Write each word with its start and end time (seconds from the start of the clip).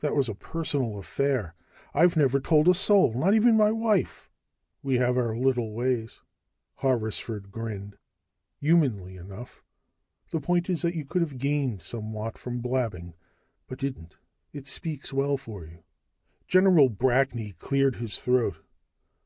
That 0.00 0.14
was 0.14 0.28
a 0.28 0.34
personal 0.34 0.98
affair. 0.98 1.54
I've 1.94 2.14
never 2.14 2.40
told 2.40 2.68
a 2.68 2.74
soul, 2.74 3.14
not 3.14 3.32
even 3.32 3.56
my 3.56 3.72
wife!" 3.72 4.28
"We 4.82 4.96
have 4.96 5.16
our 5.16 5.34
little 5.34 5.72
ways." 5.72 6.20
Horrisford 6.80 7.50
grinned, 7.50 7.96
humanly 8.60 9.16
enough. 9.16 9.64
"The 10.28 10.42
point 10.42 10.68
is 10.68 10.82
that 10.82 10.94
you 10.94 11.06
could 11.06 11.22
have 11.22 11.38
gained 11.38 11.80
somewhat 11.80 12.38
by 12.44 12.50
blabbing, 12.52 13.14
but 13.66 13.78
didn't. 13.78 14.18
It 14.52 14.66
speaks 14.66 15.10
well 15.14 15.38
for 15.38 15.64
you." 15.64 15.84
General 16.46 16.90
Brackney 16.90 17.52
cleared 17.58 17.96
his 17.96 18.18
throat. 18.18 18.58